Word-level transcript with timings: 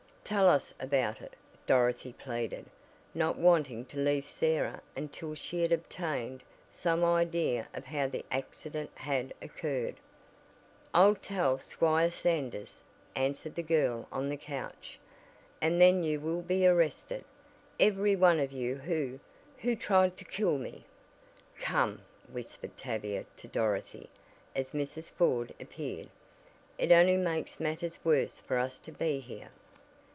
"Tell 0.23 0.47
us 0.47 0.73
about 0.79 1.19
it," 1.21 1.35
Dorothy 1.67 2.13
pleaded, 2.13 2.67
not 3.13 3.37
wanting 3.37 3.83
to 3.87 3.99
leave 3.99 4.25
Sarah 4.25 4.81
until 4.95 5.35
she 5.35 5.61
had 5.61 5.73
obtained 5.73 6.41
some 6.69 7.03
idea 7.03 7.67
of 7.73 7.83
how 7.83 8.07
the 8.07 8.23
accident 8.31 8.91
had 8.95 9.33
occurred. 9.41 9.95
"I'll 10.93 11.15
tell 11.15 11.57
Squire 11.57 12.09
Sanders," 12.09 12.81
answered 13.13 13.55
the 13.55 13.61
girl 13.61 14.07
on 14.09 14.29
the 14.29 14.37
couch, 14.37 14.99
"and 15.61 15.81
then 15.81 16.01
you 16.01 16.21
will 16.21 16.41
be 16.43 16.65
arrested, 16.65 17.25
every 17.77 18.15
one 18.15 18.39
of 18.39 18.53
you 18.53 18.75
who 18.77 19.19
who 19.57 19.75
tried 19.75 20.15
to 20.15 20.23
kill 20.23 20.57
me!" 20.57 20.85
"Come!" 21.59 22.03
whispered 22.29 22.77
Tavia 22.77 23.25
to 23.35 23.49
Dorothy 23.49 24.07
as 24.55 24.69
Mrs. 24.71 25.09
Ford 25.09 25.53
appeared. 25.59 26.07
"It 26.77 26.89
only 26.89 27.17
makes 27.17 27.59
matters 27.59 27.99
worse 28.05 28.39
for 28.39 28.57
us 28.57 28.79
to 28.79 28.93
be 28.93 29.19
here." 29.19 29.49